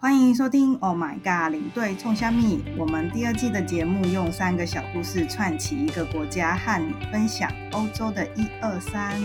[0.00, 2.62] 欢迎收听《Oh My God》领队冲虾米。
[2.78, 9.20] 我们第二季的节目用三个小故事串起一个国家，和你分享欧洲的一二三。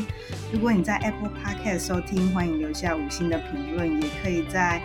[0.51, 4.81] 如果你在 Apple Podcast 收听，欢迎留下五星的评论，也可以在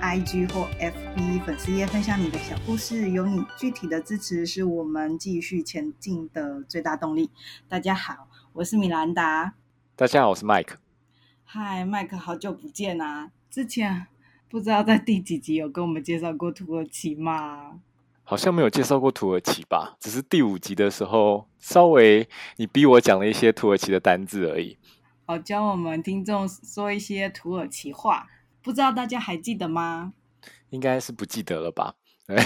[0.00, 3.10] IG 或 FB 粉丝页分享你的小故事。
[3.10, 7.30] 有你具体的支持，是我们继续前进的最大动力。
[7.68, 9.52] 大家好，我是米兰达。
[9.96, 10.76] 大家好，我是 Mike。
[11.44, 13.32] 嗨，Mike，好久不见啊！
[13.50, 14.06] 之前。
[14.48, 17.80] 不知道在第几集有跟我们介绍过土耳其吗？
[18.28, 24.76] 好像没有介绍过土耳其吧，只是第五集的时候稍微你逼我讲了一些土耳其的单字而已。
[25.26, 28.28] 好，教我们听众说一些土耳其话，
[28.62, 30.12] 不知道大家还记得吗？
[30.70, 31.94] 应该是不记得了吧？
[32.26, 32.36] 对。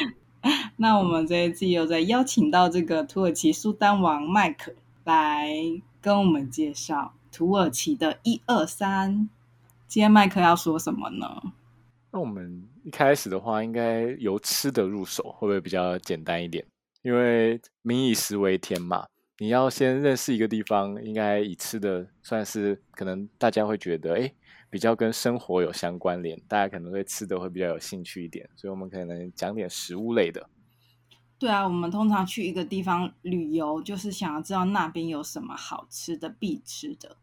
[0.76, 5.50] 那我们这一次又再邀请到这个土耳其苏丹王麦克来
[6.00, 9.28] 跟我们介绍土耳其的一二三。
[9.90, 11.26] 今天麦克要说什么呢？
[12.12, 16.64] 那我们一开始的话，应该由吃的入手，会不会比较简单一点？
[17.02, 19.04] 因为民以食为天嘛，
[19.38, 24.32] 你要先认识一个地方，应该以吃的算是可能大家会觉得，哎，
[24.70, 30.48] 比较跟生活有相关联，大家可能对吃的会比较有兴趣一点，所以我们可能讲点食物类的。
[31.36, 37.16] 对啊，我们通常去一个地方旅游，就是想要知道那边有什么好吃的、必吃的。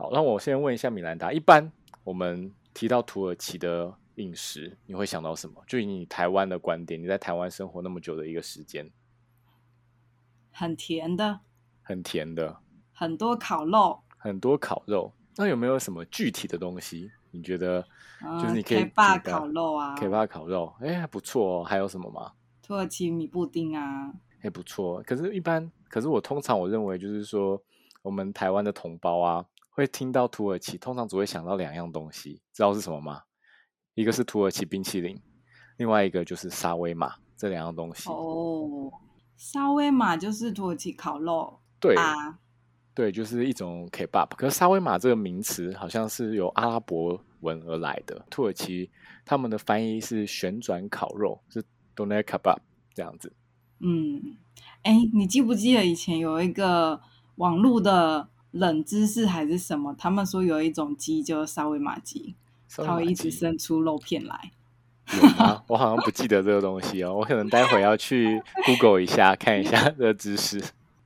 [0.00, 1.70] 好，那我先问一下米兰达，一般
[2.04, 5.62] 我们提到土耳其的饮食，你会想到什么？
[5.66, 8.90] 就以你台湾的观点，你在台湾生活那么久的一个时间，
[10.50, 11.40] 很甜的，
[11.82, 12.60] 很甜的，
[12.94, 15.12] 很多烤肉，很多烤肉。
[15.36, 17.10] 那有没有什么具体的东西？
[17.30, 17.86] 你觉得
[18.40, 21.62] 就是你可以 kebab 烤肉啊，kebab 烤肉，哎，还不错哦。
[21.62, 22.32] 还有什么吗？
[22.62, 25.02] 土耳其米布丁啊，还不错。
[25.02, 27.62] 可是，一般，可是我通常我认为就是说，
[28.00, 29.44] 我们台湾的同胞啊。
[29.80, 33.22] 会听到土耳其，通常只会想到两样东西，知道是什么吗？
[33.94, 35.20] 一个是土耳其冰淇淋，
[35.78, 37.12] 另外一个就是沙威玛。
[37.36, 38.92] 这两样东西哦，
[39.38, 42.38] 沙威玛就是土耳其烤肉，对啊，
[42.92, 44.28] 对，就是一种 kebab。
[44.36, 48.90] 可是沙威玛这个名词好像是由阿拉伯文而来的，土耳其
[49.24, 51.64] 他们的翻译是旋转烤肉，是
[51.96, 52.58] doner kebab
[52.92, 53.32] 这样子。
[53.78, 54.36] 嗯，
[54.82, 57.00] 哎，你记不记得以前有一个
[57.36, 58.28] 网络的？
[58.52, 59.94] 冷知识还是什么？
[59.98, 62.34] 他们说有一种鸡叫沙威玛鸡，
[62.76, 64.50] 它会一直生出肉片来。
[65.16, 65.62] 有吗？
[65.68, 70.62] 我好像不记得这个东西哦，我可能待会要去 Google 一下看一下这个知识。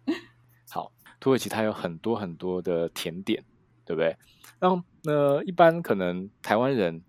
[0.70, 0.90] 好，
[1.20, 3.42] 土耳其它有很多很多的甜点，
[3.84, 4.16] 对不对？
[4.60, 7.02] 那那一般可能台湾人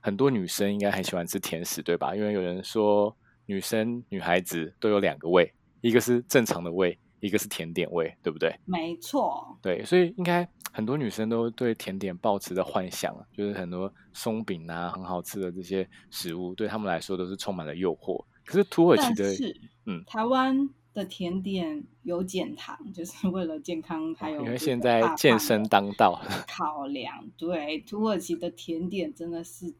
[0.00, 2.14] 很多女生应该很喜欢吃甜食，对吧？
[2.16, 3.14] 因为有人说
[3.46, 6.98] 女生女孩子都有两个胃，一个是正常的胃。
[7.22, 8.52] 一个是甜点味，对不对？
[8.64, 9.56] 没错。
[9.62, 18.24] 对，所以应该很多女生都对甜点抱持着幻想，就是很多松饼啊，很好吃的这些食物，对他们来说都是充满了诱惑。
[18.44, 19.56] 可是土耳其的，是
[19.86, 27.24] 嗯，台湾的甜点有减糖，就是为了健康，还有因为现在健身当道 考量。
[27.38, 29.72] 对，土耳其的甜点真的是。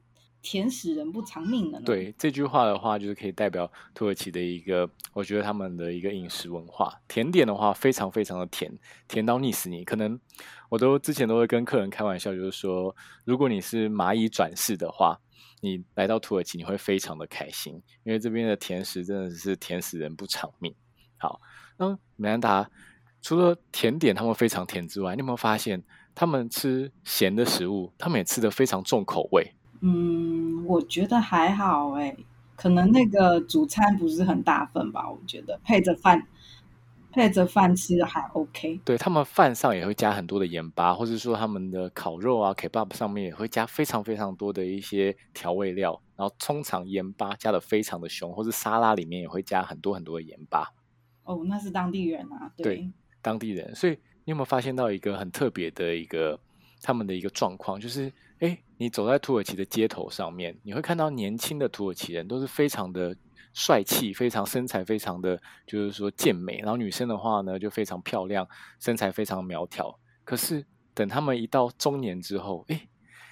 [0.43, 1.85] 甜使人不偿命的呢。
[1.87, 6.93] 对，这句话的话，就是可以代表土耳其的一个，我觉得他们的一个饮食文化。
[7.07, 8.71] 甜点的话，非常非常的甜，
[9.07, 9.85] 甜到腻死你。
[9.85, 10.19] 可能
[10.69, 12.95] 我都之前都会跟客人开玩笑，就是说，
[13.25, 15.21] 如果你是蚂蚁转世的话，
[15.61, 20.75] 你来到土耳其，你会非常的开心，因为这边的甜食真的是甜死人不偿命。
[21.19, 21.41] 好，
[21.77, 22.69] 那米兰达
[23.21, 25.81] 除了甜点他们非常甜之外，你有没有发现
[26.17, 29.55] 他们吃咸的食物，他们也吃得非常重口味？
[29.85, 32.17] 嗯，我觉得还好哎，
[32.57, 36.27] 可能那个主餐不是很大份吧，我觉得配着饭
[37.11, 38.81] 配着饭吃还 OK。
[38.85, 50.73] 对，他们饭上也会加很多的盐巴，或者说他们的烤肉啊、kebab 上面也会加非常非常多的一些调味料，然后通常盐巴加的非常的凶，或是沙拉里面也会加很多很多的盐巴。
[51.25, 52.91] 哦，那是当地人啊，对，对，
[53.21, 53.75] 当地人。
[53.75, 53.93] 所以
[54.25, 56.39] 你有没有发现到一个很特别的一个
[56.83, 58.13] 他们的一个状况，就是？
[58.41, 63.17] 哎，你走在土耳其的街头上面，你会看到年轻的土耳其人都是非常的
[63.55, 68.45] 帅气，非常身材非常的就是说健美，然后女生的话呢就非常漂亮，
[68.81, 69.97] 身材非常苗条。
[70.25, 72.89] 可是等他们一到中年之后，哎，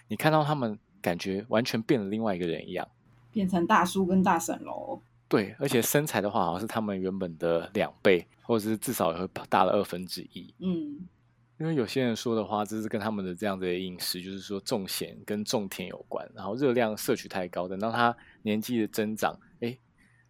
[0.07, 2.87] 你看到他们感觉完全变了另外一个人一样，
[3.33, 5.03] 变成大叔跟大婶喽。
[5.27, 10.55] 对，而且身材的话好像是他们原本的两倍，或者是至少也会大了二分之一。
[10.61, 11.01] 嗯。
[11.61, 19.79] 因为有些人说的话，这是跟他们的这样的饮食，就是说重咸跟重甜有关，然后热量摄取太高，等到他年纪的增长，哎，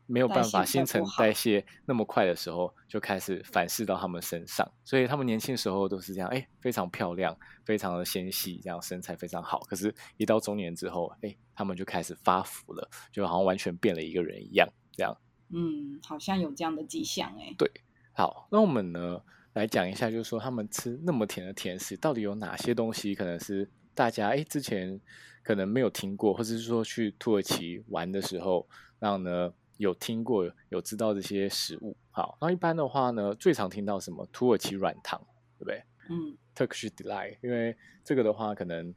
[0.06, 4.68] 没有办法新陈代谢那么快的时候，就开始反噬到他们身上。
[4.84, 9.60] 所以他们年轻时候都是这样，哎，非常漂亮，非常的纤细，这样身材非常好。
[9.68, 15.16] 可是，一到中年之后，哎，他们就开始发福了，就好像完全变了一个人一样，这样。
[15.50, 17.54] 嗯，好像有这样的迹象，哎。
[17.56, 17.70] 对，
[18.14, 19.22] 好，那我们呢
[19.54, 25.00] 来讲一下，就是说他们吃那么甜的甜食，到底有哪些东西可能是大家哎之前。
[25.42, 28.68] 可能没有听过，或者是说去土耳其玩的时候，
[28.98, 31.96] 然后呢有听过、有知道这些食物。
[32.10, 34.24] 好，那一般的话呢，最常听到什么？
[34.30, 35.18] 土耳其软糖，
[35.58, 35.82] 对不对？
[36.10, 37.38] 嗯，Turkish delight。
[37.42, 37.74] 因为
[38.04, 38.94] 这个的话，可能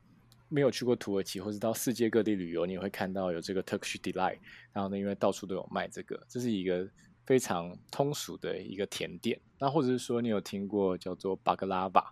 [0.49, 4.37] 没有去过土耳其，或者到世界各地旅游，你会看到有这个 Turkish delight。
[4.73, 6.85] 然后呢，因为到处都有卖这个，这是一个
[7.25, 9.39] 非常通俗的一个甜点。
[9.59, 12.05] 那或者是说，你有听过叫做 Baklava？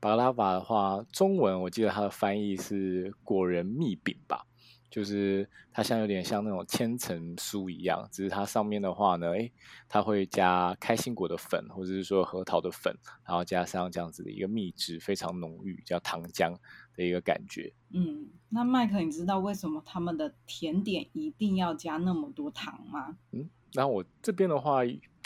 [0.00, 4.46] 巴拉瓦的话，中文我记得它的翻译是果仁蜜饼吧，
[4.88, 9.52] 就是它像有点像那种千层酥一样，只是它上面的话呢，诶，
[9.88, 12.94] 它会加开心果的粉，或者是说核桃的粉，
[13.26, 16.54] 然后加上这样子的一个蜜汁，非常浓郁，叫糖浆
[16.94, 17.72] 的一个感觉。
[17.92, 23.16] 嗯，那麦克，你知道为什么他们的甜点一定要加那么多糖吗？
[23.32, 24.80] 嗯，那我这边的话，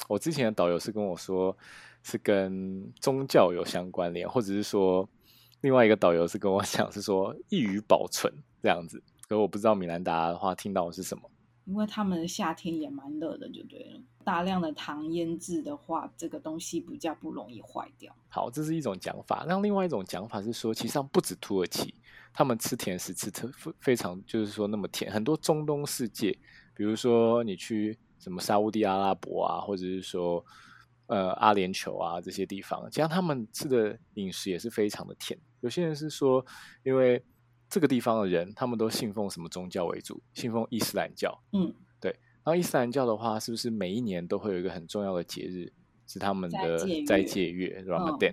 [0.08, 1.56] 我之前的导游是跟我说。
[2.04, 5.08] 是跟宗教有相关联，或者是说
[5.60, 8.28] 另外一个导游是跟我 讲，是说易于保存
[8.60, 9.00] 这样子。
[9.28, 11.30] 可我不知道米兰达的话听到的是什么，
[11.64, 14.00] 因为他们的夏天也蛮热的，就对了。
[14.24, 18.12] 大量的糖腌制的话，这个东西比较不容易坏掉。
[18.28, 19.44] 好，这是一种讲法。
[19.46, 21.94] 那另外一种讲法是说，其实上不止土耳其，
[22.32, 23.48] 他们吃甜食吃特
[23.78, 26.36] 非常就是说那么甜，很多中东世界，
[26.74, 30.42] 比如说你去什么沙乌地阿拉伯啊，或者是说。
[31.08, 35.38] 呃，阿联酋啊，这些地方，其实他们吃的饮食也是非常的甜。
[35.60, 36.42] 有些人是说，
[36.84, 37.22] 因为
[37.68, 40.22] 这个地方的人，他们都信奉什么宗教为主？
[40.32, 41.38] 信奉伊斯兰教。
[41.52, 42.10] 嗯，对。
[42.42, 45.70] 然后伊斯兰教的话，是不是每一年都会有一个很重要的节日，
[46.06, 48.32] 是他们的斋戒月，Ramadan，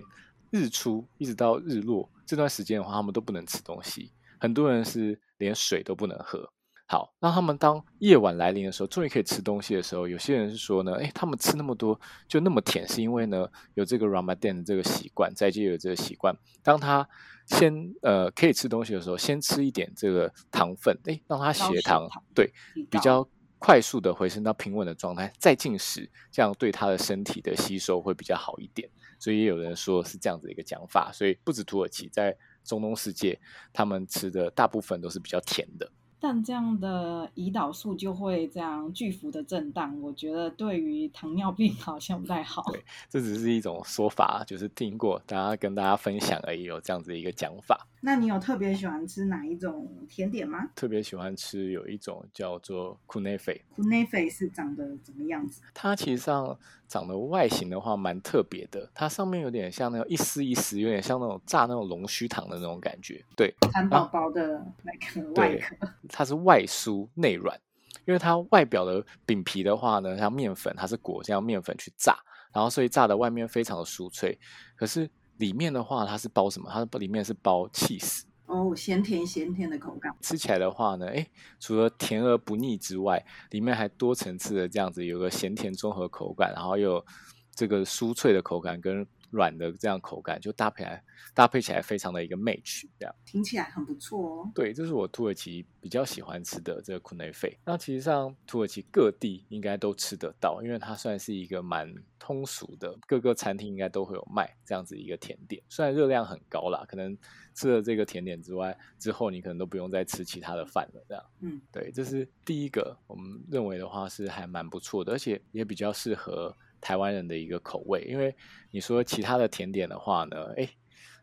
[0.50, 4.10] 日出一直到日落这段时间的话，他们都不能吃东西。
[4.38, 6.50] 很多人是连水都不能喝。
[6.90, 16.36] 好，那他们当夜晚来临的时候，终于可以吃东西的时候，有些人是说呢，哎，他们吃那么多就那么甜，是因为呢有这个 Ramadan 的这个习惯，在就有这个习惯。
[16.64, 17.08] 当他
[17.46, 22.52] 先呃可以吃东西的时候，先吃一点这个糖分，哎，让他血糖，血糖对
[22.90, 23.24] 比较
[23.60, 28.90] 快速的回升到平稳的状态，再进食，这样对他的身体的吸收会比较好一点。
[29.20, 31.12] 所以也有人说是这样子的一个讲法。
[31.12, 33.38] 所以不止土耳其，在中东世界，
[33.72, 35.88] 他们吃的大部分都是比较甜的。
[36.20, 42.62] 但这样的胰岛素就会这样巨幅的震荡，我觉得对于糖尿病 好像不太好。
[42.70, 47.86] 对，这只是一种说法，就是听过，大家跟大家分享而已，有这样子一个讲法。
[48.02, 50.70] 那你有特别喜欢吃哪一种甜点吗？
[50.74, 53.60] 特别喜欢吃有一种叫做 Kunefe。
[53.76, 55.62] Kunefe 是长得怎么样子？
[55.74, 56.58] 它其实上
[56.88, 63.22] 长得外形的话蛮特别的，它上面有点像那种一丝一丝，有点像那种炸那种龙须糖的那种感觉。
[63.36, 65.76] 对，蚕宝宝的那个外壳。
[66.10, 67.58] 它是外酥内软，
[68.06, 72.18] 因为它外表的饼皮的话呢，像面粉，它是裹这样面粉去炸，
[72.52, 74.38] 然后所以炸的外面非常的酥脆，
[74.76, 75.10] 可是。
[75.40, 76.68] 里面的话，它是包什么？
[76.70, 80.14] 它里面是包 cheese 哦，咸甜咸甜的口感。
[80.20, 81.26] 吃起来的话呢，诶，
[81.58, 87.06] 除了甜而不腻之外，里面还多层次的这样子，有个咸甜综合口感，然后又有
[87.54, 89.06] 这个酥脆的口感跟。
[89.30, 91.02] 软的这样口感就搭配来
[91.34, 94.50] 搭配起来非常的一个 match，这样听起来很不错哦。
[94.54, 97.56] 对，这是我土耳其比较喜欢吃的这个 Kunefe。
[97.64, 105.62] 那其实上土耳其各地应该都吃得到，因为它算是一个蛮通俗的，各个餐厅应该都会有卖这样子一个甜点。
[105.68, 107.16] 虽然热量很高啦，可能
[107.54, 111.04] 吃了这个甜点之外，之后你可能都不用再吃其他的饭了。
[111.08, 116.56] 这样，嗯，对，这是第一个，我们认为的话是还蛮不错的，而且也比较适合。
[116.80, 118.34] 台湾人的一个口味，因为
[118.70, 120.68] 你说其他的甜点的话呢，诶，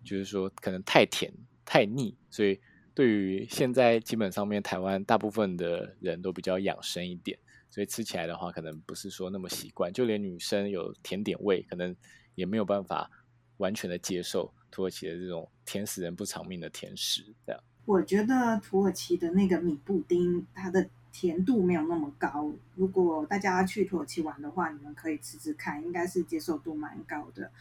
[0.03, 1.31] 就是说可能太甜
[1.65, 2.59] 太腻，所以
[2.93, 7.37] 对于现在基本上面台湾大部分的人都比较养生一点，
[7.69, 11.95] 所以吃起来的话可能不是说那么习惯，就连女生有甜点味，可能
[12.35, 13.09] 也没有办法
[13.57, 17.23] 完全的接受土耳其的这种甜死人不偿命的甜食。
[17.45, 20.89] 这样，我觉得土耳其的那个米布丁，它的。
[21.11, 27.51] 甜度没有那么高，如果大家去土耳其玩的话，你们可以吃吃看，应该是接受度蛮高的。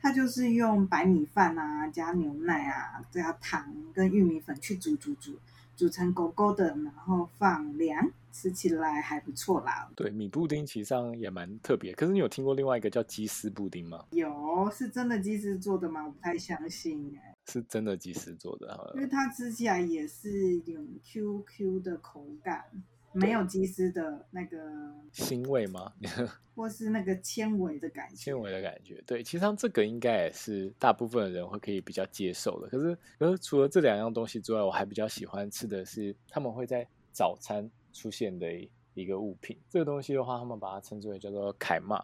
[0.00, 5.38] 它就是用白米饭啊，加牛奶啊，加糖跟玉米粉去煮煮煮，
[5.76, 9.88] 煮成勾勾的，然后放凉，吃起来还不错啦。
[9.96, 11.94] 对，米布丁其实上也蛮特别。
[11.94, 14.04] 可是你有听过另外一个叫鸡丝布丁吗？
[14.10, 16.04] 有，是真的鸡丝做的吗？
[16.04, 17.34] 我不太相信哎。
[17.46, 22.64] 是真的鸡丝做的，因为它吃起来也是有 QQ 的口感。
[23.14, 24.58] 没有鸡丝的那个
[25.12, 25.92] 腥味吗？
[26.54, 28.16] 或是那个纤维的感觉？
[28.16, 32.68] 纤维的感觉，对，其实上这个应该也是大部分的人会可以比较接受的。
[32.68, 38.46] 可是，可是除了这两样东西之外，我还比较喜欢吃的是他们会在早餐出现的
[38.94, 39.58] 一个物品。
[39.68, 42.00] 这个东西的话，他们把它称之为叫做凯玛。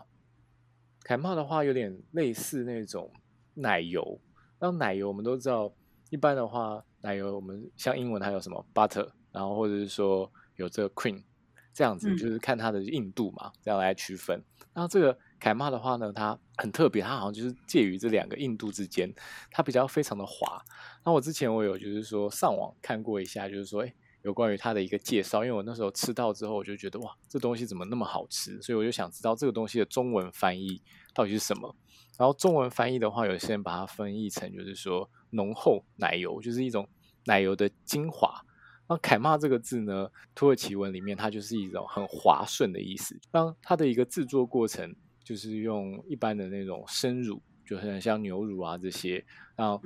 [1.04, 3.10] 凯玛的话有点类似那种
[3.54, 4.20] 奶油，
[4.58, 5.72] 那奶油我们都知道，
[6.10, 11.24] 一般的话奶油我们像英文它有什么 butter，然后或者是说有这个 Queen，
[11.72, 14.44] 这样子就是看它的硬度嘛，这样来区分。
[14.72, 19.12] 然后这个凯玛的话呢，它很特别，它好像就是介于这两个硬度之间，
[19.50, 20.62] 它比较非常的滑。
[21.04, 28.60] 那我之前我有就是说上网看过一下，就是说诶有关于它的一个介绍，因为我那时候吃到之后，我就觉得哇，这东西怎么那么好吃？
[28.60, 30.82] 所以我就想知道这个东西的中文翻译
[31.14, 31.74] 到底是什么。
[32.18, 36.86] 然后中文翻译的话，有些人把它翻译成就是说浓厚奶油，就是一种
[37.24, 38.44] 奶油的精华。
[38.90, 43.18] 那凯骂这个字呢，土耳其文里面它就是一种很滑顺的意思。
[43.30, 44.94] 当它的一个制作过程
[45.24, 49.24] 就是用一般的那种生乳，就很像牛乳啊这些，
[49.56, 49.80] 然后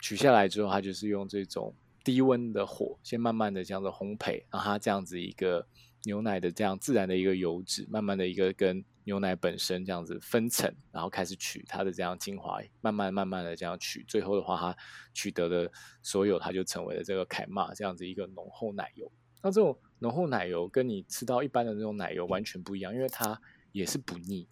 [0.00, 1.74] 取下来之后，它就是用这种。
[2.04, 5.66] 低温的火，先慢慢的这样子烘焙，让它这样子一个
[6.04, 14.76] 牛奶的这样自然的一个油脂，慢慢的一个跟牛奶本身这样子分层，然后开始取它的这样精华，慢慢慢慢的这样取，最后的话，它
[15.12, 15.70] 取得的
[16.02, 19.10] 所有，它就成为了这个凯玛这样子一个浓厚奶油。
[19.42, 23.38] 那这种浓厚奶油跟你吃到一般的那种奶油完全不一样，因为它
[23.72, 24.48] 也是不腻，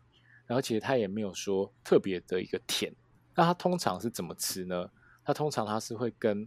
[0.47, 2.95] 然后其实它也没有说特别的一个甜。
[3.35, 4.91] 那它通常是怎么吃呢？
[5.25, 6.47] 它通常它是会跟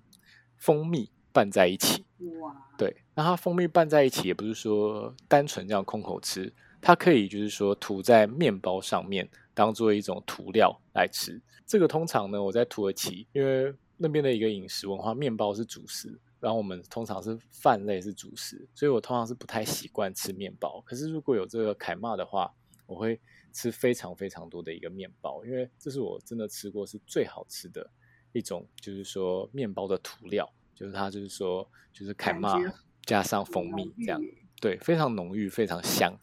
[0.57, 2.05] 蜂蜜拌在一起，
[2.39, 11.41] 哇，对，那它蜂蜜拌在一起，也不是说单纯这样空口吃，它可以就是说涂在面包上面，当做一种涂料来吃。
[11.65, 20.83] 这个通常呢，我在土耳其，因为那边的一个饮食文化，面包是主食，然后我们通常是饭类是主食，所以我通常是不太习惯吃面包。
[20.85, 22.53] 可是如果有这个凯玛的话，
[22.85, 23.19] 我会
[23.53, 27.89] 吃非常非常多的一个面包，因为这是我真的吃过是最好吃的。
[28.33, 32.59] 一种就是说面包的涂料，就是它就是说就是凯玛
[33.05, 34.21] 加上蜂蜜这样，
[34.59, 36.17] 对，非常浓郁，非常香，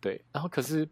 [0.00, 0.24] 对。
[0.32, 0.88] 然后可是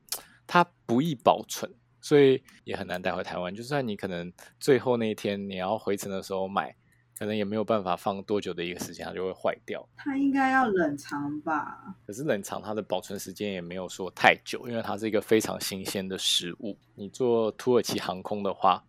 [0.46, 1.70] 它不易保存，
[2.00, 3.54] 所以也很难带回台湾。
[3.54, 6.74] 就算你可能最后那一天你要回程的时候买，
[7.18, 9.86] 可能也没有办法放多久的一个时间，它就会坏掉。
[9.96, 11.96] 它应该要冷藏吧？
[12.06, 16.78] 可是冷藏它的保存时间也没有说太久，因为它是一个非常新鲜的食物。
[16.94, 18.84] 你坐土耳其航空的话。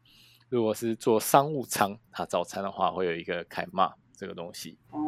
[0.48, 5.02] 如果是坐商务舱，它早餐的话会有一个凯玛这个东西哦。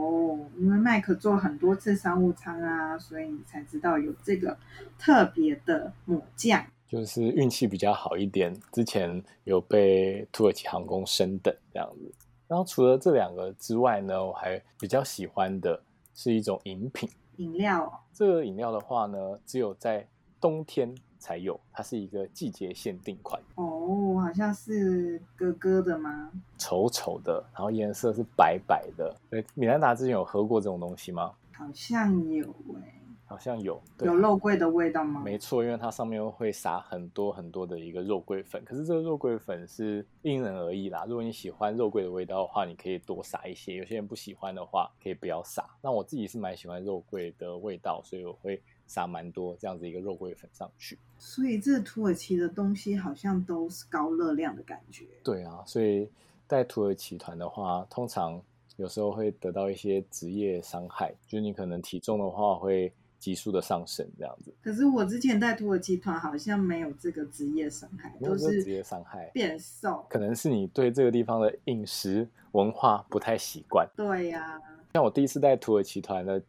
[0.58, 4.58] 因为麦克坐很多次商务舱啊，所以你才知道有这个
[4.98, 6.66] 特别的抹酱。
[6.88, 12.14] 就是运气比较好一点，之前有被土耳其航空升等这样子。
[12.48, 15.82] 然后除了这两个之外呢，我还比较喜欢的
[16.16, 18.06] 是一种饮品，饮料。
[18.14, 20.08] 这个饮料的话呢，只有在
[20.40, 26.32] 冬天才有，它是一个季节限定款哦，好像是哥哥的吗？
[26.58, 29.16] 丑丑的，然后颜色是白白的。
[29.30, 31.34] 对，米兰达之前有喝过这种东西吗？
[31.54, 35.22] 好像有诶、欸，好像有，有肉桂的味道吗？
[35.26, 41.06] 没错，因为它上面会撒很多很多的一个肉桂粉，可是这个肉桂粉是因人而异啦。
[41.08, 45.66] 如果你喜欢肉桂的味道的话，你可以多撒一些；有些人不喜欢的话，可以不要撒。
[45.82, 48.62] 那我自己是蛮喜欢肉桂的味道，所以我会。
[48.88, 55.06] 撒蛮多这样子一个肉桂粉上去，所以这土耳其的东西好像都是高热量的感觉。
[55.22, 56.10] 对啊，所以
[56.48, 58.42] 带土耳其团的话，通常
[58.78, 64.54] 有时候会得到一些职业伤害，就是你可能体重的话会急速的上升这样子。
[64.64, 70.06] 可是我之前带土耳其团好像没有这个职业伤害，都是职业伤害变瘦。
[70.10, 73.86] 可能是你对这个地方的饮食文化不太习惯。
[73.98, 74.62] 对呀、啊，
[74.94, 76.42] 像我第一次带土耳其团的。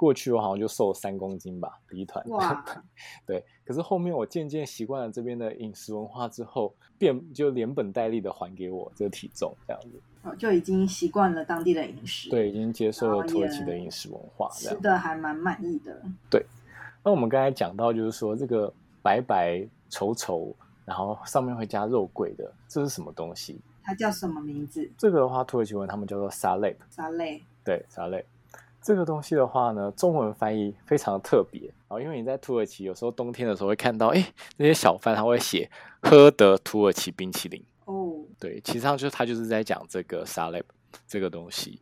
[0.00, 2.24] 过去我好像就瘦了三公斤吧，第一团。
[3.26, 3.44] 对。
[3.66, 10.00] 可是后面我渐渐习惯了这边的饮食文化之后，变就连本带利的还给我这个体重这样子。
[10.22, 12.30] 哦，就已经习惯了当地的饮食。
[12.30, 16.02] 对，已经接受了土耳其的饮食文化，吃的还蛮满意的。
[16.30, 16.42] 对。
[17.04, 19.58] 那我们刚才讲到，就是说这个白白
[19.90, 20.54] 稠稠，
[20.86, 23.60] 然后上面会加肉桂的，这是什么东西？
[23.82, 24.90] 它叫什么名字？
[24.96, 26.74] 这个的话，土耳其文他们叫做沙雷。
[26.88, 27.42] 沙雷。
[27.62, 28.24] 对，沙雷。
[28.82, 31.60] 这个东西的话呢，中文翻译非常特别。
[31.62, 35.70] 然后，因为你在土耳其有时候冬天的时候会看到，哎，那些小贩他会写
[36.02, 37.62] “喝的土耳其冰淇淋”。
[37.84, 40.62] 哦，对，其实上就是他就是在讲这个沙雷
[41.06, 41.80] 这个东西。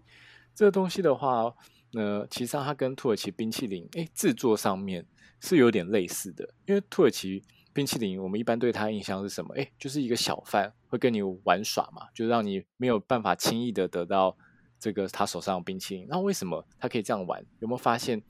[0.54, 1.54] 这个东西的话，
[1.92, 5.06] 呢，其实上它跟土耳其冰淇淋，哎，制作上面
[5.40, 6.48] 是有点类似的。
[6.66, 9.54] 因为土耳其冰淇淋，我们一般对它印象是什么？
[9.56, 14.36] 哎，就是一个小贩会跟你玩耍嘛，就让你没有办法轻易的得到。
[14.78, 17.44] 这个他手上有冰淇淋，那为什么他可以这样玩？
[17.60, 18.22] 有没有发现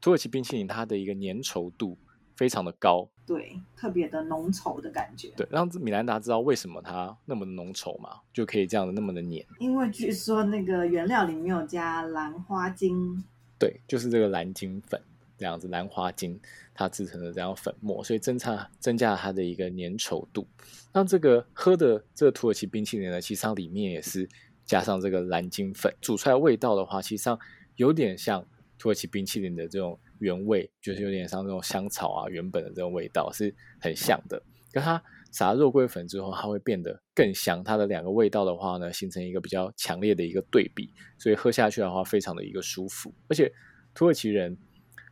[0.00, 1.96] 土耳其冰淇淋它的一个粘稠度
[2.34, 5.28] 非常的高，对，特别的浓稠的感觉。
[5.36, 9.44] 对，让米兰达知道为什么它那么浓稠嘛，就可以这样的那么的粘。
[9.60, 13.22] 因为据说那个原料里面有加兰花精，
[13.58, 15.00] 对，就是这个蓝晶粉
[15.38, 16.40] 这样子，兰花精
[16.74, 20.48] 它制成的这样粉末，所以增加增加了它的一个粘稠度。
[20.92, 24.28] 让这个喝的这个土耳其冰淇淋呢，其实它里面也是
[24.64, 27.38] 加上这个蓝晶粉，煮出来味道的话，其实上
[27.76, 28.46] 有点像
[28.78, 29.98] 土耳其冰淇淋的这种。
[30.22, 34.40] 原味就是有点像那种香草啊，原本的这种味道是很像的。
[34.70, 35.02] 跟它
[35.32, 37.64] 撒肉桂粉之后，它会变得更香。
[37.64, 43.12] 它的两个味道的话呢，形成一个比较强烈的一个对比，所以喝下去的话，非常的一个舒服。
[43.28, 43.52] 而且
[43.96, 44.56] 土耳其人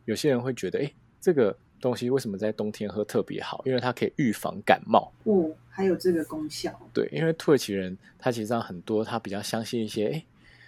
[0.05, 0.89] 有些人会觉得，哎，
[1.19, 3.61] 这个东西为什么在冬天喝特别好？
[3.65, 5.11] 因为它可以预防感冒。
[5.25, 6.79] 哦，还有这个功效。
[6.93, 10.23] 对，因为土耳其人他其实上很多，他比较相信一些，哎。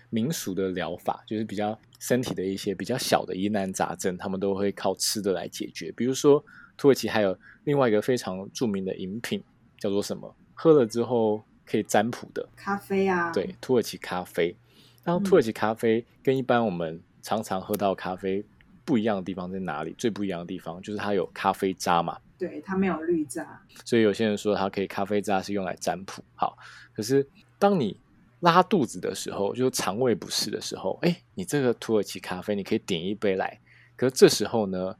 [0.09, 5.91] 民俗的疗法就是比较身体的一些比较小的疑难杂症，他们都会靠吃的来解决。
[5.93, 6.45] 比如说，
[6.77, 9.43] 土耳其还有另外一个非常著名的饮品，
[9.79, 10.35] 叫做什么？
[10.53, 13.31] 喝了之后可以占卜的咖啡啊。
[13.31, 14.55] 对，土耳其咖啡。
[15.03, 18.45] 然后土耳其咖啡跟一般我们常常喝到咖啡
[18.85, 19.93] 不一样的地方在哪里？
[19.97, 22.17] 最不一样的地方就是它有咖啡渣嘛。
[22.37, 23.61] 对，它没有绿渣。
[23.85, 26.23] 所以有些人说它可以咖啡渣是用来占卜。
[26.35, 26.57] 好，
[26.93, 27.25] 可是
[27.57, 27.97] 当你
[28.41, 33.57] 拉肚子的时候，就是肠胃不适的时候，哎，你这个土耳其咖啡，你可以点一杯来。
[33.95, 34.93] 可是这时候呢，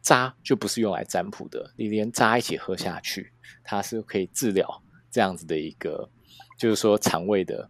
[0.00, 3.32] 渣就不是用来占卜的，你连渣一起喝下去，
[3.64, 6.08] 它是可以治疗这样子的一个，
[6.56, 7.68] 就是说肠胃的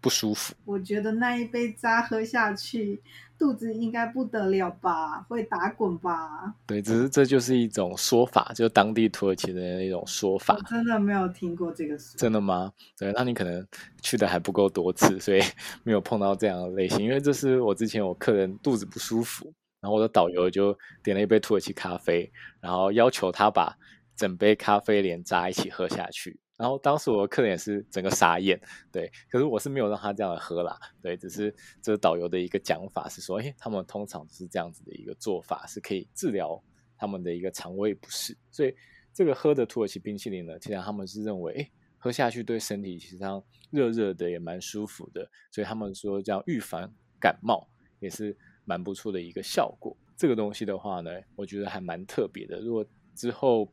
[0.00, 0.54] 不舒服。
[0.64, 3.02] 我觉得那一杯渣喝下去。
[3.38, 6.54] 肚子应该不得了吧，会打滚吧？
[6.66, 10.54] 对，只是这就是一种说法，就是当地土耳其人的一种说法。
[10.54, 12.18] 我真的没有听过这个说法。
[12.18, 12.70] 真的吗？
[12.98, 13.66] 对，那你可能
[14.02, 15.40] 去的还不够多次，所以
[15.84, 17.00] 没有碰到这样的类型。
[17.00, 22.30] 因为这是我之前我客人肚子不舒服，然后我的导游就点了一杯土耳其咖啡，
[22.60, 23.74] 然后要求他把
[24.14, 26.38] 整杯咖啡连渣一起喝下去。
[26.60, 28.60] 然后当时我的客人也是整个傻眼，
[28.92, 36.62] 对，可是我是没有让他这样的喝啦，对，只是这个导游的一个讲法是说，诶，他们通常是这样子的一个做法，是可以治疗
[36.98, 38.76] 他们的一个肠胃不适，所以
[39.14, 47.66] 这个喝的土耳其冰淇淋呢，其实他们是认为，诶，喝下去对身体其实上热热的也蛮舒服的，所以他们说这样预防感冒
[48.00, 49.96] 也是蛮不错的一个效果。
[50.14, 53.66] 这个东西的话呢，我觉得还蛮特别的，如果之后。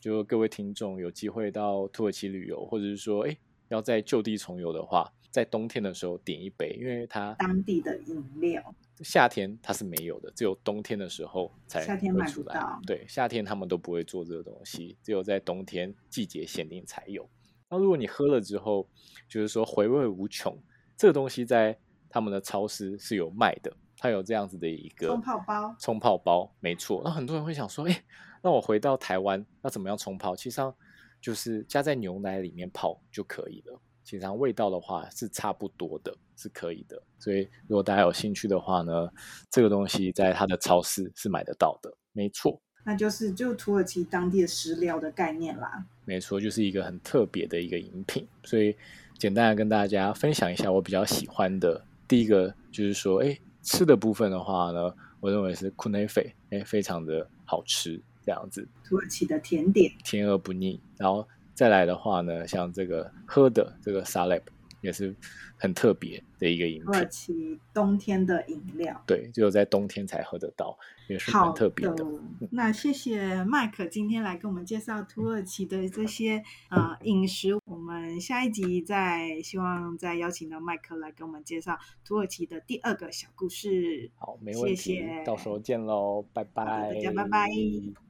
[0.00, 3.36] 就各位听众有机会到土耳其旅游，或者是说，哎，
[3.68, 11.96] 要在就地重游的话，在冬天的时候点一杯，因为它当地的饮料，夏天它是没有的，只有冬天的时候才会出来。
[11.96, 12.80] 夏天买不到。
[12.86, 17.28] 对，夏天他们都不会做这个东西，只有在冬天季节限定才有。
[17.68, 18.88] 那如果你喝了之后，
[19.28, 20.58] 就是说回味无穷，
[20.96, 27.02] 这个东西在他们的超市是有卖的，它有这样子的一个冲泡包，冲泡包，没错。
[27.04, 28.02] 那很多人会想说，哎。
[28.42, 30.34] 那我回到台湾那怎么样冲泡？
[30.34, 30.74] 其实上
[31.20, 33.78] 就是加在牛奶里面泡就可以了。
[34.02, 37.00] 其实上味道的话是差不多的，是可以的。
[37.18, 39.08] 所以如果大家有兴趣的话呢，
[39.50, 42.60] 这个东西在它的超市是买得到的，没错。
[42.82, 45.84] 那就是就土耳其当地的食疗的概念啦。
[46.06, 48.26] 没错，就是一个很特别的一个饮品。
[48.42, 48.74] 所以
[49.18, 51.84] 简单的跟大家分享一下我比较喜欢的。
[52.08, 58.02] 第一个就是说，哎，吃的部分的话呢，我认为是库内菲，哎，非常的好吃。
[58.22, 60.80] 这样子，土耳其的甜点，甜而不腻。
[60.96, 64.42] 然后再来的话呢，像这个喝的这个 Salep
[64.80, 65.14] 也是
[65.56, 66.84] 很特别的一个饮品。
[66.84, 71.94] 土耳其冬天的饮料，对，只有在冬天才喝得到，也是很特别的。
[71.96, 72.06] 的
[72.50, 77.54] 那谢谢麦克今天来跟我们介绍土耳其的这些呃饮食。
[77.66, 84.10] 我们下一集再希望再邀请到麦克来跟我们介绍土耳其的第二个小故事。
[84.16, 88.09] 好，没问题，谢谢，到时候见喽，拜拜，大家拜拜。